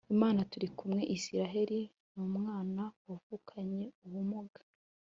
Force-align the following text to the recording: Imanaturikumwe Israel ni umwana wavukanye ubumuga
Imanaturikumwe 0.13 1.01
Israel 1.15 1.71
ni 2.15 2.21
umwana 2.27 2.83
wavukanye 3.07 3.85
ubumuga 4.05 4.61